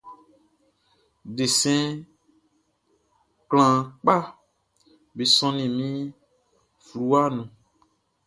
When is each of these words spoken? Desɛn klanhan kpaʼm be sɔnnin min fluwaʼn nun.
Desɛn 1.35 1.85
klanhan 3.49 3.85
kpaʼm 4.01 4.23
be 5.15 5.23
sɔnnin 5.35 5.71
min 5.77 5.95
fluwaʼn 6.85 7.31
nun. 7.35 7.49